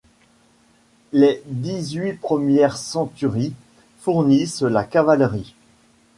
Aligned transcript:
Les 1.13 1.43
dix-huit 1.45 2.13
premières 2.19 2.75
centuries 2.75 3.53
fournissent 3.99 4.63
la 4.63 4.83
cavalerie. 4.83 5.53